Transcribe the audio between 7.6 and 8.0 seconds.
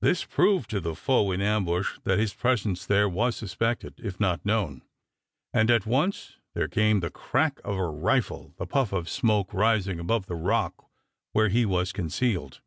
of a